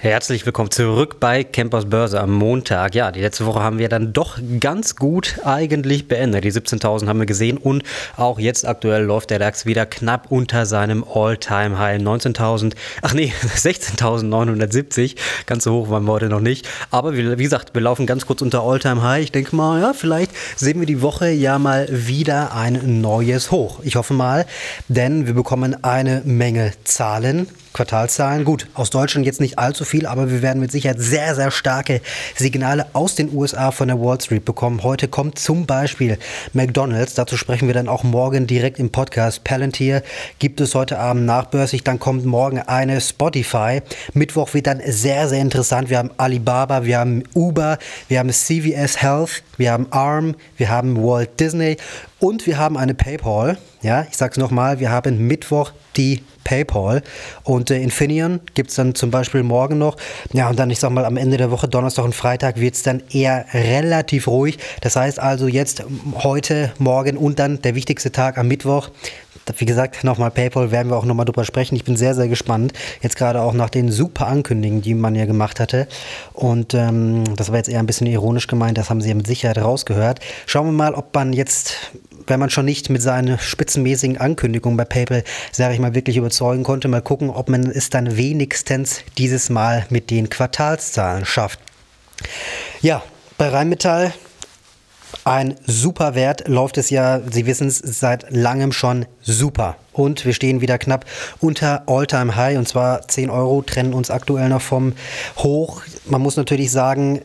[0.00, 2.94] Herzlich willkommen zurück bei Campers Börse am Montag.
[2.94, 6.44] Ja, die letzte Woche haben wir dann doch ganz gut eigentlich beendet.
[6.44, 7.82] Die 17.000 haben wir gesehen und
[8.16, 12.00] auch jetzt aktuell läuft der DAX wieder knapp unter seinem All-Time-High.
[12.00, 15.16] 19.000, ach nee, 16.970.
[15.46, 16.68] Ganz so hoch waren wir heute noch nicht.
[16.92, 19.24] Aber wie, wie gesagt, wir laufen ganz kurz unter All-Time-High.
[19.24, 23.80] Ich denke mal, ja, vielleicht sehen wir die Woche ja mal wieder ein neues Hoch.
[23.82, 24.46] Ich hoffe mal,
[24.86, 28.44] denn wir bekommen eine Menge Zahlen Quartalzahlen.
[28.44, 32.00] Gut, aus Deutschland jetzt nicht allzu viel, aber wir werden mit Sicherheit sehr, sehr starke
[32.36, 34.82] Signale aus den USA von der Wall Street bekommen.
[34.82, 36.18] Heute kommt zum Beispiel
[36.52, 37.14] McDonald's.
[37.14, 39.44] Dazu sprechen wir dann auch morgen direkt im Podcast.
[39.44, 40.02] Palantir
[40.38, 41.84] gibt es heute Abend nachbörslich.
[41.84, 43.80] Dann kommt morgen eine Spotify.
[44.12, 45.90] Mittwoch wird dann sehr, sehr interessant.
[45.90, 51.02] Wir haben Alibaba, wir haben Uber, wir haben CVS Health, wir haben ARM, wir haben
[51.02, 51.76] Walt Disney
[52.20, 53.58] und wir haben eine PayPal.
[53.82, 57.02] Ja, ich sage es nochmal, wir haben Mittwoch die PayPal.
[57.44, 59.96] Und äh, Infineon gibt es dann zum Beispiel morgen noch.
[60.32, 62.82] Ja, und dann, ich sag mal, am Ende der Woche, Donnerstag und Freitag, wird es
[62.82, 64.58] dann eher relativ ruhig.
[64.80, 68.90] Das heißt also jetzt heute, morgen und dann der wichtigste Tag am Mittwoch.
[69.56, 71.74] Wie gesagt, nochmal PayPal werden wir auch nochmal drüber sprechen.
[71.74, 72.72] Ich bin sehr, sehr gespannt.
[73.00, 75.88] Jetzt gerade auch nach den super Ankündigungen, die man ja gemacht hatte.
[76.34, 78.76] Und ähm, das war jetzt eher ein bisschen ironisch gemeint.
[78.76, 80.20] Das haben Sie ja mit Sicherheit rausgehört.
[80.46, 81.76] Schauen wir mal, ob man jetzt
[82.28, 86.64] wenn man schon nicht mit seinen spitzenmäßigen Ankündigungen bei PayPal, sage ich mal, wirklich überzeugen
[86.64, 91.60] konnte, mal gucken, ob man es dann wenigstens dieses Mal mit den Quartalszahlen schafft.
[92.80, 93.02] Ja,
[93.36, 94.12] bei Rheinmetall
[95.24, 99.76] ein super Wert läuft es ja, Sie wissen es, seit langem schon super.
[99.92, 101.06] Und wir stehen wieder knapp
[101.40, 104.92] unter All-Time High und zwar 10 Euro trennen uns aktuell noch vom
[105.38, 105.82] Hoch.
[106.06, 107.22] Man muss natürlich sagen,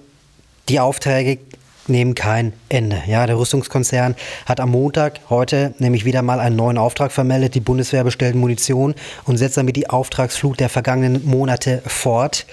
[0.69, 1.39] die Aufträge
[1.87, 3.03] nehmen kein Ende.
[3.07, 7.55] Ja, der Rüstungskonzern hat am Montag heute nämlich wieder mal einen neuen Auftrag vermeldet.
[7.55, 12.45] Die Bundeswehr bestellt Munition und setzt damit die Auftragsflut der vergangenen Monate fort.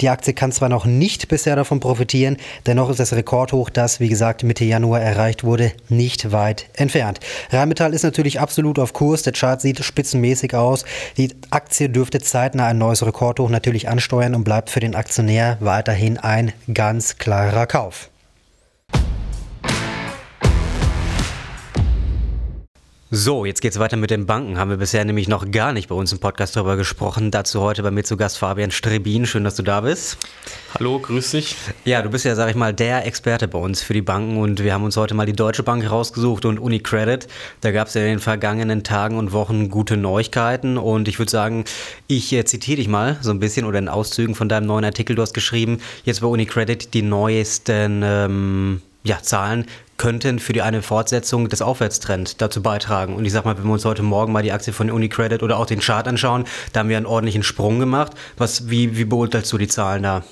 [0.00, 2.36] Die Aktie kann zwar noch nicht bisher davon profitieren,
[2.66, 7.20] dennoch ist das Rekordhoch, das wie gesagt Mitte Januar erreicht wurde, nicht weit entfernt.
[7.50, 9.22] Rheinmetall ist natürlich absolut auf Kurs.
[9.22, 10.84] Der Chart sieht spitzenmäßig aus.
[11.16, 16.18] Die Aktie dürfte zeitnah ein neues Rekordhoch natürlich ansteuern und bleibt für den Aktionär weiterhin
[16.18, 18.10] ein ganz klarer Kauf.
[23.16, 24.58] So, jetzt geht's weiter mit den Banken.
[24.58, 27.30] Haben wir bisher nämlich noch gar nicht bei uns im Podcast darüber gesprochen.
[27.30, 29.24] Dazu heute bei mir zu Gast Fabian Strebin.
[29.24, 30.18] Schön, dass du da bist.
[30.76, 31.54] Hallo, grüß dich.
[31.84, 34.64] Ja, du bist ja, sag ich mal, der Experte bei uns für die Banken und
[34.64, 37.28] wir haben uns heute mal die Deutsche Bank rausgesucht und UniCredit.
[37.60, 41.30] Da gab es ja in den vergangenen Tagen und Wochen gute Neuigkeiten und ich würde
[41.30, 41.66] sagen,
[42.08, 45.14] ich äh, zitiere dich mal so ein bisschen oder in Auszügen von deinem neuen Artikel.
[45.14, 49.66] Du hast geschrieben, jetzt bei UniCredit die neuesten ähm, ja, Zahlen
[49.96, 53.14] könnten für die eine Fortsetzung des Aufwärtstrends dazu beitragen.
[53.14, 55.58] Und ich sag mal, wenn wir uns heute Morgen mal die Aktie von UniCredit oder
[55.58, 58.12] auch den Chart anschauen, da haben wir einen ordentlichen Sprung gemacht.
[58.36, 60.22] Was, wie, wie beurteilst du die Zahlen da?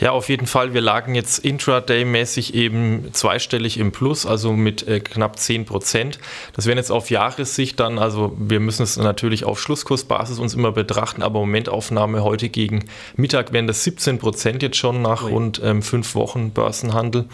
[0.00, 0.74] Ja, auf jeden Fall.
[0.74, 6.18] Wir lagen jetzt intraday-mäßig eben zweistellig im Plus, also mit äh, knapp 10 Prozent.
[6.54, 10.72] Das wären jetzt auf Jahressicht dann, also wir müssen es natürlich auf Schlusskursbasis uns immer
[10.72, 15.30] betrachten, aber Momentaufnahme heute gegen Mittag wären das 17 Prozent jetzt schon nach Ui.
[15.30, 17.26] rund ähm, fünf Wochen Börsenhandel.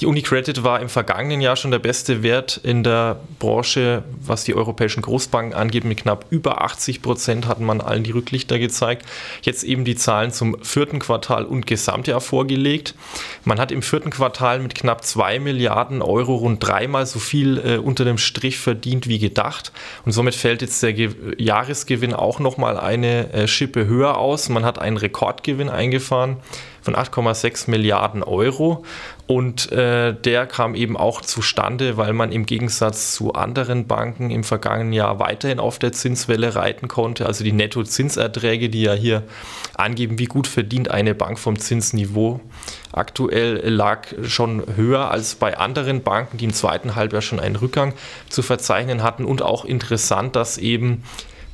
[0.00, 4.54] Die UniCredit war im vergangenen Jahr schon der beste Wert in der Branche, was die
[4.54, 5.84] europäischen Großbanken angeht.
[5.84, 9.04] Mit knapp über 80 Prozent hatten man allen die Rücklichter gezeigt.
[9.42, 12.94] Jetzt eben die Zahlen zum vierten Quartal und Gesamt Gesamtjahr vorgelegt.
[13.44, 17.76] Man hat im vierten Quartal mit knapp 2 Milliarden Euro rund dreimal so viel äh,
[17.78, 19.72] unter dem Strich verdient wie gedacht.
[20.04, 24.48] Und somit fällt jetzt der Ge Jahresgewinn auch nochmal eine äh, Schippe höher aus.
[24.50, 26.36] Man hat einen Rekordgewinn eingefahren
[26.86, 28.84] von 8,6 Milliarden Euro.
[29.26, 34.44] Und äh, der kam eben auch zustande, weil man im Gegensatz zu anderen Banken im
[34.44, 37.26] vergangenen Jahr weiterhin auf der Zinswelle reiten konnte.
[37.26, 39.24] Also die Nettozinserträge, die ja hier
[39.74, 42.40] angeben, wie gut verdient eine Bank vom Zinsniveau.
[42.92, 47.94] Aktuell lag schon höher als bei anderen Banken, die im zweiten Halbjahr schon einen Rückgang
[48.28, 49.24] zu verzeichnen hatten.
[49.24, 51.02] Und auch interessant, dass eben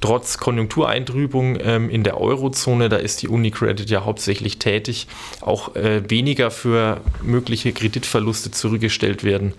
[0.03, 5.07] trotz Konjunktureintrübung ähm, in der Eurozone, da ist die UniCredit ja hauptsächlich tätig,
[5.41, 9.55] auch äh, weniger für mögliche Kreditverluste zurückgestellt werden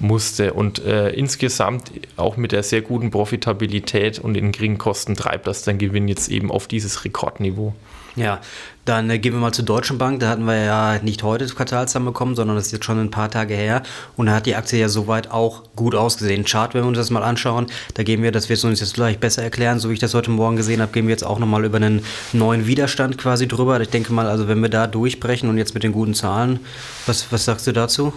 [0.00, 0.52] musste.
[0.52, 5.62] Und äh, insgesamt auch mit der sehr guten Profitabilität und den geringen Kosten treibt das
[5.62, 7.74] den Gewinn jetzt eben auf dieses Rekordniveau.
[8.16, 8.40] Ja,
[8.84, 10.20] dann äh, gehen wir mal zur Deutschen Bank.
[10.20, 13.10] Da hatten wir ja nicht heute das Quartalszahlen bekommen, sondern das ist jetzt schon ein
[13.10, 13.82] paar Tage her.
[14.16, 16.44] Und da hat die Aktie ja soweit auch gut ausgesehen.
[16.44, 19.18] Chart, wenn wir uns das mal anschauen, da gehen wir, das wird uns jetzt gleich
[19.18, 21.64] besser erklären, so wie ich das heute Morgen gesehen habe, gehen wir jetzt auch nochmal
[21.64, 23.80] über einen neuen Widerstand quasi drüber.
[23.80, 26.60] Ich denke mal, also wenn wir da durchbrechen und jetzt mit den guten Zahlen,
[27.06, 28.12] was, was sagst du dazu?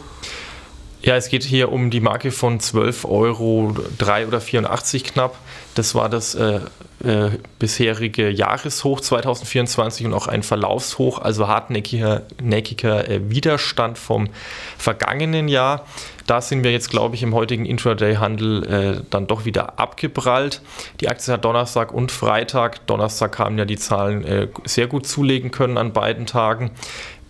[1.05, 5.37] Ja, es geht hier um die Marke von 12 Euro 3 oder 84 knapp.
[5.75, 6.61] Das war das äh,
[7.03, 14.29] äh, bisherige Jahreshoch 2024 und auch ein Verlaufshoch, also hartnäckiger äh, Widerstand vom
[14.77, 15.85] vergangenen Jahr.
[16.25, 20.61] Da sind wir jetzt, glaube ich, im heutigen Intraday-Handel äh, dann doch wieder abgeprallt.
[21.01, 22.87] Die Aktie hat Donnerstag und Freitag.
[22.87, 26.71] Donnerstag haben ja die Zahlen äh, sehr gut zulegen können an beiden Tagen.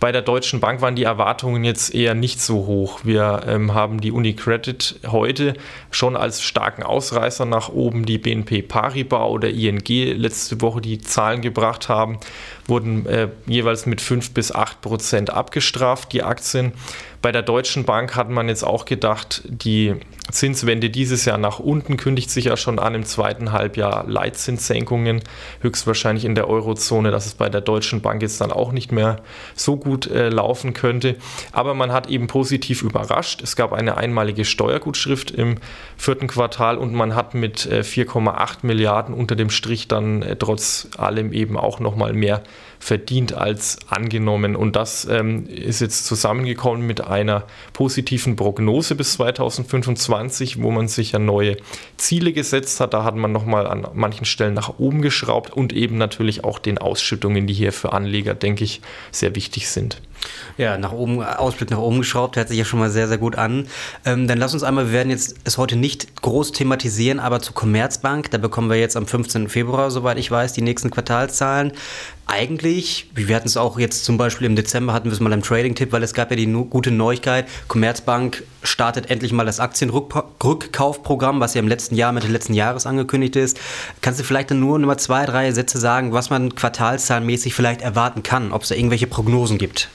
[0.04, 3.00] Bei der Deutschen Bank waren die Erwartungen jetzt eher nicht so hoch.
[3.04, 5.54] Wir ähm, haben die UniCredit heute
[5.90, 11.40] schon als starken Ausreißer nach oben, die BNP Paribas oder ING letzte Woche die Zahlen
[11.40, 12.18] gebracht haben,
[12.66, 16.74] wurden äh, jeweils mit 5 bis 8 Prozent abgestraft, die Aktien.
[17.24, 19.94] Bei der Deutschen Bank hat man jetzt auch gedacht, die
[20.30, 25.22] Zinswende dieses Jahr nach unten kündigt sich ja schon an im zweiten Halbjahr Leitzinssenkungen,
[25.62, 29.22] höchstwahrscheinlich in der Eurozone, dass es bei der Deutschen Bank jetzt dann auch nicht mehr
[29.54, 31.16] so gut äh, laufen könnte.
[31.50, 33.40] Aber man hat eben positiv überrascht.
[33.40, 35.54] Es gab eine einmalige Steuergutschrift im
[35.96, 40.88] vierten Quartal und man hat mit äh, 4,8 Milliarden unter dem Strich dann äh, trotz
[40.98, 42.42] allem eben auch nochmal mehr
[42.84, 44.54] verdient als angenommen.
[44.54, 51.12] Und das ähm, ist jetzt zusammengekommen mit einer positiven Prognose bis 2025, wo man sich
[51.12, 51.56] ja neue
[51.96, 52.92] Ziele gesetzt hat.
[52.92, 56.76] Da hat man nochmal an manchen Stellen nach oben geschraubt und eben natürlich auch den
[56.76, 60.02] Ausschüttungen, die hier für Anleger, denke ich, sehr wichtig sind.
[60.56, 63.36] Ja, nach oben, Ausblick nach oben geschraubt, hört sich ja schon mal sehr, sehr gut
[63.36, 63.66] an.
[64.04, 67.54] Ähm, dann lass uns einmal, wir werden jetzt es heute nicht groß thematisieren, aber zur
[67.54, 69.48] Commerzbank, da bekommen wir jetzt am 15.
[69.48, 71.72] Februar, soweit ich weiß, die nächsten Quartalszahlen.
[72.26, 75.42] Eigentlich, wir hatten es auch jetzt zum Beispiel im Dezember, hatten wir es mal im
[75.42, 81.52] Trading-Tipp, weil es gab ja die gute Neuigkeit, Commerzbank startet endlich mal das Aktienrückkaufprogramm, was
[81.52, 83.60] ja im letzten Jahr, Mitte letzten Jahres angekündigt ist.
[84.00, 87.82] Kannst du vielleicht dann nur noch mal zwei, drei Sätze sagen, was man quartalszahlenmäßig vielleicht
[87.82, 89.90] erwarten kann, ob es da irgendwelche Prognosen gibt?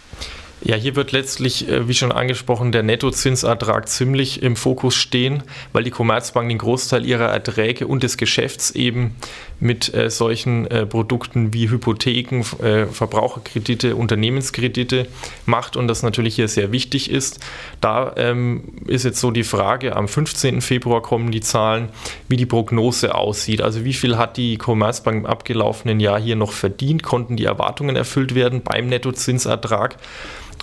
[0.62, 5.84] Ja, hier wird letztlich, äh, wie schon angesprochen, der Nettozinsertrag ziemlich im Fokus stehen, weil
[5.84, 9.16] die Commerzbank den Großteil ihrer Erträge und des Geschäfts eben
[9.62, 15.08] mit äh, solchen äh, Produkten wie Hypotheken, äh, Verbraucherkredite, Unternehmenskredite
[15.46, 17.40] macht und das natürlich hier sehr wichtig ist.
[17.80, 20.60] Da ähm, ist jetzt so die Frage, am 15.
[20.60, 21.88] Februar kommen die Zahlen,
[22.28, 23.62] wie die Prognose aussieht.
[23.62, 27.02] Also wie viel hat die Commerzbank im abgelaufenen Jahr hier noch verdient?
[27.02, 29.98] Konnten die Erwartungen erfüllt werden beim Nettozinsertrag?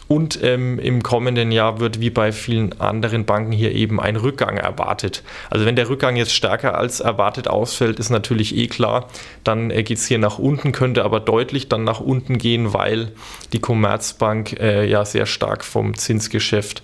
[0.09, 4.57] Und ähm, im kommenden Jahr wird wie bei vielen anderen Banken hier eben ein Rückgang
[4.57, 5.25] erwartet.
[5.51, 9.09] Also wenn der Rückgang jetzt stärker als erwartet ausfällt, ist natürlich eh klar,
[9.43, 13.13] dann äh, geht es hier nach unten, könnte aber deutlich dann nach unten gehen, weil
[13.53, 16.83] die Commerzbank äh, ja sehr stark vom Zinsgeschäft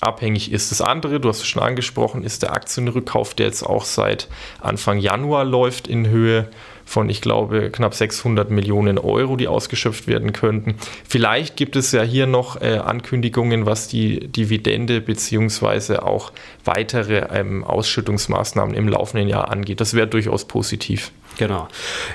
[0.00, 0.70] abhängig ist.
[0.70, 4.28] Das andere, du hast es schon angesprochen, ist der Aktienrückkauf, der jetzt auch seit
[4.60, 6.48] Anfang Januar läuft in Höhe
[6.88, 10.76] von, ich glaube, knapp 600 Millionen Euro, die ausgeschöpft werden könnten.
[11.06, 15.96] Vielleicht gibt es ja hier noch äh, Ankündigungen, was die Dividende bzw.
[15.96, 16.32] auch
[16.64, 19.82] weitere ähm, Ausschüttungsmaßnahmen im laufenden Jahr angeht.
[19.82, 21.12] Das wäre durchaus positiv.
[21.38, 21.68] Genau.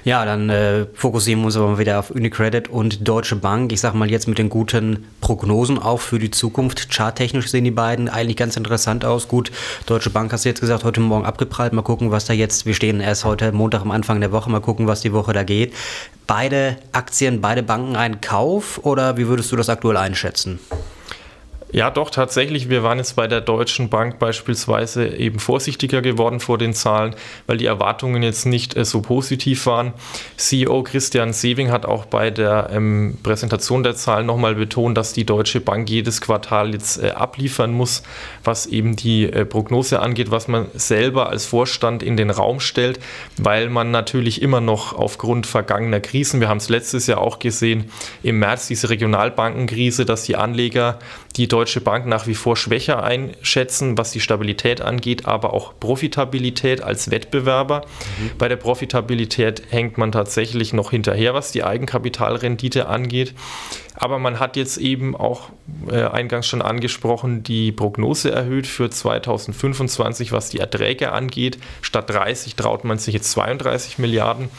[0.04, 3.72] Ja, dann äh, fokussieren wir uns aber mal wieder auf Unicredit und Deutsche Bank.
[3.72, 6.94] Ich sage mal jetzt mit den guten Prognosen auch für die Zukunft.
[6.94, 9.30] Charttechnisch sehen die beiden eigentlich ganz interessant aus.
[9.30, 9.52] Gut,
[9.86, 11.72] Deutsche Bank hast du jetzt gesagt, heute Morgen abgeprallt.
[11.72, 14.60] Mal gucken, was da jetzt, wir stehen erst heute Montag am Anfang der Woche, mal
[14.60, 15.74] gucken, was die Woche da geht.
[16.28, 20.60] Beide Aktien, beide Banken ein Kauf oder wie würdest du das aktuell einschätzen?
[21.74, 22.70] Ja, doch, tatsächlich.
[22.70, 27.16] Wir waren jetzt bei der Deutschen Bank beispielsweise eben vorsichtiger geworden vor den Zahlen,
[27.48, 29.94] weil die Erwartungen jetzt nicht äh, so positiv waren.
[30.38, 35.26] CEO Christian Sewing hat auch bei der ähm, Präsentation der Zahlen nochmal betont, dass die
[35.26, 38.04] Deutsche Bank jedes Quartal jetzt äh, abliefern muss,
[38.44, 43.00] was eben die äh, Prognose angeht, was man selber als Vorstand in den Raum stellt,
[43.38, 47.86] weil man natürlich immer noch aufgrund vergangener Krisen, wir haben es letztes Jahr auch gesehen,
[48.22, 51.00] im März diese Regionalbankenkrise, dass die Anleger
[51.36, 56.82] die Deutsche Bank nach wie vor schwächer einschätzen, was die Stabilität angeht, aber auch Profitabilität
[56.82, 57.86] als Wettbewerber.
[58.20, 58.32] Mhm.
[58.38, 63.34] Bei der Profitabilität hängt man tatsächlich noch hinterher, was die Eigenkapitalrendite angeht.
[63.96, 65.50] Aber man hat jetzt eben auch
[65.90, 71.58] äh, eingangs schon angesprochen, die Prognose erhöht für 2025, was die Erträge angeht.
[71.82, 74.50] Statt 30 traut man sich jetzt 32 Milliarden.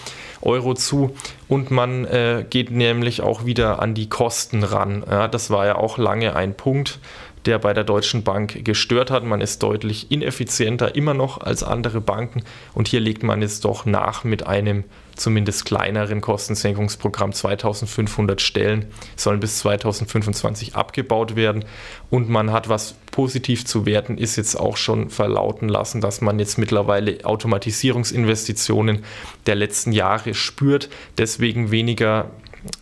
[0.45, 1.17] Euro zu
[1.49, 5.05] und man äh, geht nämlich auch wieder an die Kosten ran.
[5.09, 6.99] Ja, das war ja auch lange ein Punkt,
[7.47, 9.25] der bei der Deutschen Bank gestört hat.
[9.25, 12.43] Man ist deutlich ineffizienter immer noch als andere Banken
[12.75, 14.85] und hier legt man jetzt doch nach mit einem
[15.17, 17.33] zumindest kleineren Kostensenkungsprogramm.
[17.33, 18.87] 2500 Stellen
[19.17, 21.65] sollen bis 2025 abgebaut werden
[22.11, 26.39] und man hat was positiv zu werten, ist jetzt auch schon verlauten lassen, dass man
[26.39, 29.05] jetzt mittlerweile Automatisierungsinvestitionen
[29.47, 32.31] der letzten Jahre spürt, deswegen weniger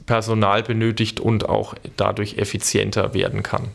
[0.06, 3.68] Personal benötigt und auch dadurch effizienter werden kann.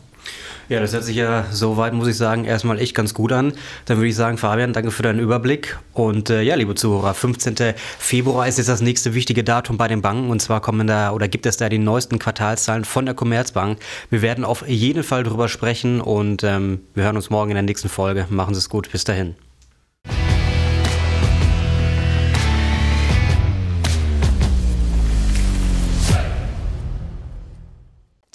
[0.68, 3.54] Ja, das hört sich ja soweit, muss ich sagen, erstmal echt ganz gut an.
[3.86, 5.78] Dann würde ich sagen, Fabian, danke für deinen Überblick.
[5.94, 7.74] Und äh, ja, liebe Zuhörer, 15.
[7.98, 10.28] Februar ist jetzt das nächste wichtige Datum bei den Banken.
[10.28, 13.78] Und zwar kommen da oder gibt es da die neuesten Quartalszahlen von der Commerzbank.
[14.10, 17.62] Wir werden auf jeden Fall drüber sprechen und ähm, wir hören uns morgen in der
[17.62, 18.26] nächsten Folge.
[18.28, 18.92] Machen Sie es gut.
[18.92, 19.47] Bis dahin.